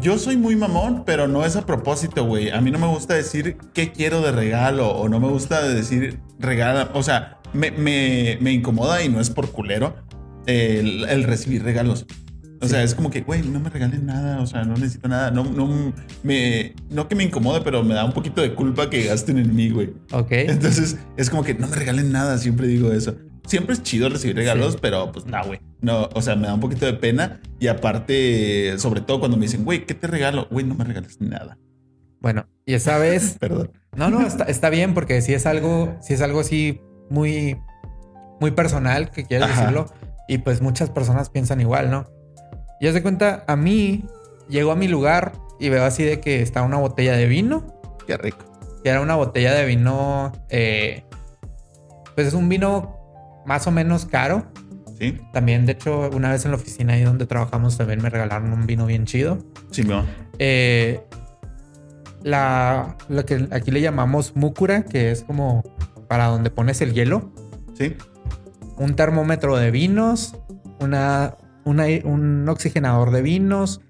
[0.00, 2.50] yo soy muy mamón, pero no es a propósito, güey.
[2.50, 6.18] A mí no me gusta decir qué quiero de regalo o no me gusta decir
[6.38, 6.90] regala.
[6.94, 9.94] O sea, me, me- me incomoda y no es por culero
[10.46, 12.06] el, el recibir regalos.
[12.60, 15.32] O sea, es como que, güey, no me regalen nada, o sea, no necesito nada.
[15.32, 19.02] No, no, me, no que me incomode, pero me da un poquito de culpa que
[19.04, 19.92] gasten en mí, güey.
[20.12, 20.30] Ok.
[20.30, 23.16] Entonces es como que no me regalen nada, siempre digo eso.
[23.46, 24.78] Siempre es chido recibir regalos, Sí.
[24.80, 25.60] pero pues no, güey.
[25.80, 27.40] No, o sea, me da un poquito de pena.
[27.58, 30.46] Y aparte, sobre todo cuando me dicen, güey, ¿qué te regalo?
[30.50, 31.58] Güey, no me regales nada.
[32.20, 33.72] Bueno, y esa vez Perdón.
[33.96, 37.58] No, no, está, está bien porque si es algo, si es algo así muy,
[38.40, 39.60] muy personal que quieres Ajá.
[39.60, 39.86] decirlo
[40.28, 42.06] y pues muchas personas piensan igual, ¿no?
[42.80, 44.04] Y haz de cuenta, a mí
[44.48, 47.66] llego a mi lugar y veo así de que está una botella de vino,
[48.06, 48.38] Qué rico.
[48.82, 51.04] que era una botella de vino, eh,
[52.14, 52.96] pues es un vino
[53.46, 54.44] más o menos caro.
[54.98, 58.52] Sí, También, de hecho, una vez en la oficina ahí donde trabajamos también me regalaron
[58.52, 59.38] un vino bien chido.
[59.70, 60.04] sí, no.
[60.38, 61.00] Eh,
[62.22, 65.62] la, lo que aquí le llamamos múcura, que es como
[66.08, 67.32] para donde pones el hielo,
[67.74, 67.96] Sí,
[68.76, 70.36] un termómetro de vinos,
[70.80, 73.80] una, una- un oxigenador de vinos,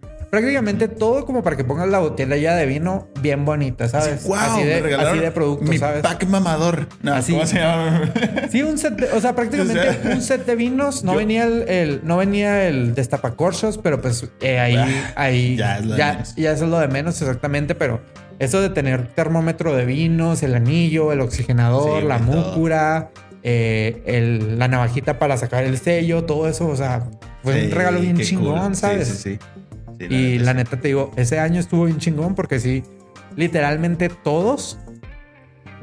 [0.43, 4.25] prácticamente todo como para que pongas la botella de vino bien bonita, ¿sabes?
[4.25, 6.01] wow, así, de, así de producto, mi ¿sabes?
[6.01, 6.89] pack mamador.
[7.03, 7.35] No, Así.
[7.35, 8.11] ¿cómo se llama?
[8.51, 11.05] Sí, un set, de- o sea, prácticamente O sea, un set de vinos.
[11.05, 15.57] No yo- venía el, el- no venía el destapacorchos, pero pues eh, ahí, Ah, ahí
[15.57, 17.75] ya es ya, ya eso es lo de menos exactamente.
[17.75, 18.01] Pero
[18.39, 23.11] eso de tener termómetro de vinos, el anillo, el oxigenador, Sí, la múcura,
[23.43, 27.03] eh, el- la navajita para sacar el sello, todo eso, o sea,
[27.43, 28.75] fue Sí, un regalo bien chingón, cool.
[28.75, 29.09] Sí, ¿sabes?
[29.09, 29.39] Sí,
[30.09, 30.57] sí, y la sí.
[30.59, 32.83] neta te digo, ese año estuvo bien chingón porque sí,
[33.37, 34.79] literalmente todos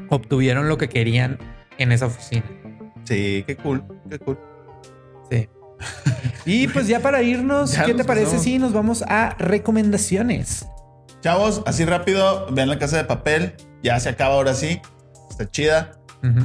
[0.08, 1.38] obtuvieron lo que querían
[1.78, 2.44] en esa oficina.
[3.04, 4.38] Sí, qué cool, qué cool.
[5.30, 5.48] Sí.
[6.46, 8.44] Y pues ya para irnos, Ya ¿qué te parece pasamos.
[8.44, 10.66] si nos vamos a recomendaciones?
[11.20, 13.54] Chavos, así rápido, vean la casa de papel.
[13.82, 14.80] Ya se acaba ahora sí.
[15.30, 15.92] Está chida.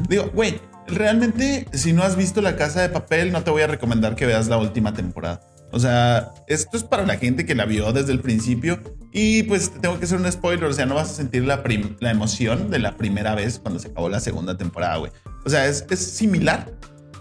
[0.07, 3.67] Digo, güey, realmente, si no has visto La Casa de Papel, no te voy a
[3.67, 5.41] recomendar que veas la última temporada.
[5.75, 8.79] O sea, esto es para la gente que la vio desde el principio.
[9.11, 10.63] Y pues te tengo que hacer un spoiler.
[10.69, 11.61] O sea, no vas a sentir la,
[11.99, 15.11] la emoción de la primera vez cuando se acabó la segunda temporada, güey.
[15.45, 16.71] O sea, es, es similar,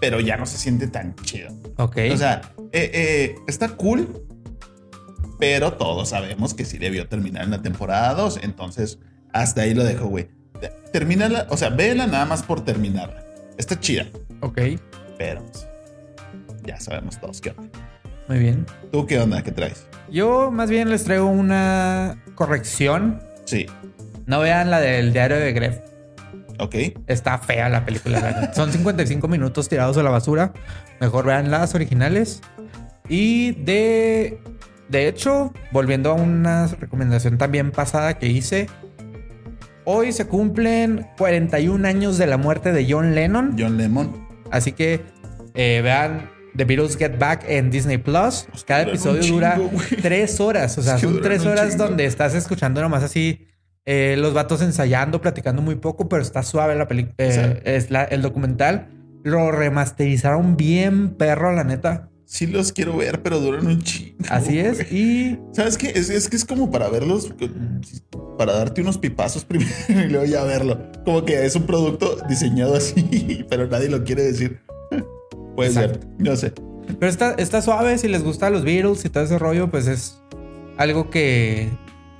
[0.01, 1.51] pero ya no se siente tan chido.
[1.79, 1.97] Ok.
[2.13, 4.25] O sea, eh, eh, está cool,
[5.41, 8.39] pero todos sabemos que sí debió terminar en la temporada 2.
[8.45, 9.01] Entonces,
[9.33, 10.29] hasta ahí lo dejo, güey.
[10.93, 13.25] Termínala, o sea, véela nada más por terminarla.
[13.59, 14.07] Está chida,
[14.43, 14.61] ok.
[15.19, 15.45] pero
[16.65, 17.84] ya sabemos todos qué onda.
[18.29, 18.67] Muy bien.
[18.93, 19.43] ¿Tú qué onda?
[19.43, 19.87] ¿Qué traes?
[20.11, 23.21] Yo más bien les traigo una corrección.
[23.45, 23.67] Sí,
[24.27, 25.79] No vean la del diario de Gref.
[26.59, 26.75] ok.
[27.07, 28.53] Está fea la película.
[28.55, 30.53] Son 55 minutos tirados a la basura.
[31.01, 32.41] Mejor vean las originales.
[33.09, 34.39] Y de,
[34.89, 38.69] de hecho, volviendo a una recomendación también pasada que hice.
[39.85, 43.57] Hoy se cumplen 41 años de la muerte de John Lennon.
[43.59, 44.27] John Lemon.
[44.51, 45.03] Así que
[45.55, 48.47] eh, vean The Beatles Get Back en Disney Plus.
[48.67, 49.87] Cada duran episodio un dura chingo, güey.
[50.03, 50.79] tres horas.
[50.79, 51.85] O sea, Es que son tres horas chingo.
[51.85, 53.47] donde estás escuchando nomás así
[53.87, 57.15] eh, los vatos ensayando, platicando muy poco, pero está suave la película.
[57.19, 57.41] Sí.
[57.65, 58.89] es la- el documental.
[59.25, 62.11] Lo remasterizaron bien, perro, la neta.
[62.27, 64.17] Sí los quiero ver, pero duran un chingo.
[64.31, 64.89] Así es.
[64.91, 64.97] güey.
[65.03, 65.93] Y ¿Sabes qué?
[65.95, 67.33] Es, es que es como para verlos,
[68.39, 70.79] para darte unos pipazos primero y luego ya verlo.
[71.05, 74.61] Como que es un producto diseñado así, pero nadie lo quiere decir.
[75.55, 76.01] Puede Exacto.
[76.01, 76.53] ser, no sé.
[76.99, 80.21] Pero está, está suave, si les gusta los Beatles y todo ese rollo, pues es
[80.77, 81.69] algo que...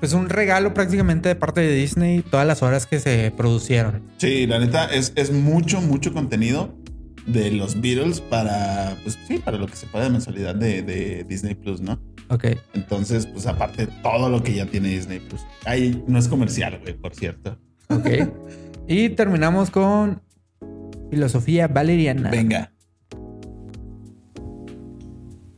[0.01, 4.03] Pues un regalo prácticamente de parte de Disney todas las horas que se producieron.
[4.19, 6.75] Sí, la neta es, es mucho, mucho contenido
[7.27, 11.25] de los Beatles para, pues sí, para lo que se paga de mensualidad de, de
[11.25, 11.99] Disney Plus, ¿no?
[12.29, 12.49] Ok.
[12.75, 15.41] Entonces, pues aparte todo lo que ya tiene Disney Plus.
[15.65, 17.59] Ahí no es comercial, güey, por cierto.
[17.89, 18.09] Ok.
[18.89, 20.23] y terminamos con
[21.11, 22.31] filosofía valeriana.
[22.31, 22.74] Venga.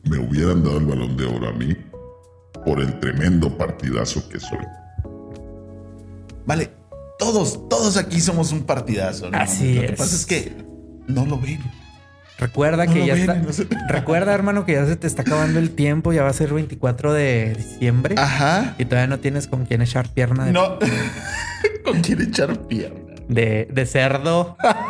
[0.09, 1.75] Me hubieran dado el balón de oro a mí
[2.65, 4.59] por el tremendo partidazo que soy.
[6.45, 6.71] Vale,
[7.19, 9.29] todos, todos aquí somos un partidazo.
[9.29, 9.37] ¿no?
[9.37, 10.53] Así Lo que pasa es que
[11.07, 11.59] no lo ven.
[12.39, 13.35] Recuerda No que ya ven, está.
[13.35, 13.67] no sé.
[13.89, 16.13] Recuerda, hermano, que ya se te está acabando el tiempo.
[16.13, 18.15] Ya va a ser 24 de diciembre.
[18.17, 18.75] Ajá.
[18.77, 20.77] Y todavía no tienes con quién echar pierna de, No.
[21.83, 23.15] ¿Con quién echar pierna?
[23.27, 24.55] de, de cerdo.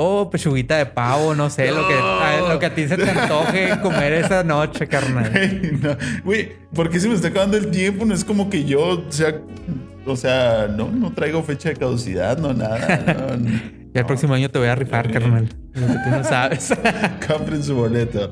[0.00, 3.10] o pechuguita de pavo, no sé, lo, que, a, lo que a ti se te
[3.10, 5.28] antoje comer esa noche, carnal.
[5.32, 5.96] Güey, no.
[6.24, 8.04] Güey, ¿por qué se me está acabando el tiempo?
[8.04, 9.34] No es como que yo sea.
[10.06, 12.78] O sea, no, no traigo fecha de caducidad, no nada.
[13.28, 13.50] no, no.
[13.92, 15.12] Y el próximo año te voy a rifar, Sí.
[15.14, 15.48] carnal.
[15.74, 16.72] Lo que tú no sabes.
[17.26, 18.30] Compren su boleto.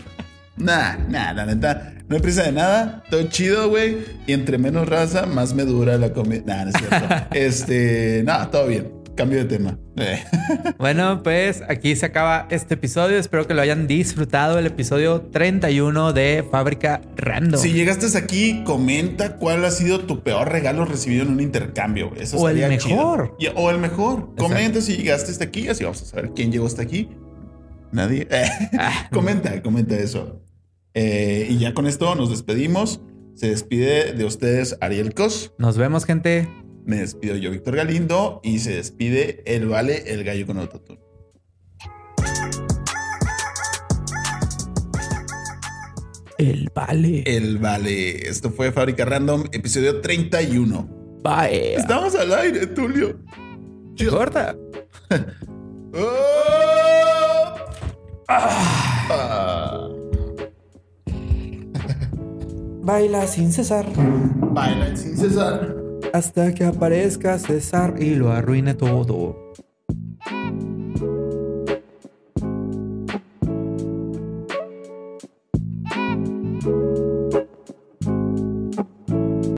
[0.56, 3.02] Nah, nah, la neta, no hay prisa de nada.
[3.10, 3.98] Todo chido, güey.
[4.28, 6.42] Y entre menos raza, más me dura la comida.
[6.46, 7.14] Nah, no es cierto.
[7.34, 8.95] este, nada, todo bien.
[9.16, 9.78] Cambio de tema.
[9.96, 10.22] Eh.
[10.78, 13.18] Bueno, pues aquí se acaba este episodio.
[13.18, 14.58] Espero que lo hayan disfrutado.
[14.58, 17.60] El episodio 31 de Fábrica Random.
[17.60, 22.12] Si llegaste aquí, comenta cuál ha sido tu peor regalo recibido en un intercambio.
[22.16, 22.96] Eso O el chido.
[22.96, 23.36] mejor.
[23.54, 24.34] O el mejor.
[24.36, 27.08] Comenta si llegaste hasta aquí, así vamos a saber quién llegó hasta aquí.
[27.92, 28.28] Nadie.
[28.78, 29.08] Ah.
[29.10, 30.42] comenta, comenta eso.
[30.94, 33.00] Eh, y ya con esto nos despedimos.
[33.34, 35.52] Se despide de ustedes Ariel Cos.
[35.58, 36.48] Nos vemos, gente.
[36.87, 38.41] Me despido yo, Víctor Galindo.
[38.45, 41.01] Y se despide el Vale, el gallo con autotune.
[46.39, 47.24] El vale.
[47.26, 48.28] El Vale.
[48.28, 50.89] Esto fue Fábrica Random, episodio 31.
[51.24, 51.74] Bye.
[51.74, 53.18] Estamos al aire, Tulio.
[54.09, 54.55] Corta.
[55.95, 57.55] ¡Oh!
[58.28, 59.89] Ah.
[62.82, 63.87] Baila sin cesar.
[64.53, 65.86] Baila sin cesar.
[66.16, 69.45] Hasta que aparezca César y lo arruine todo.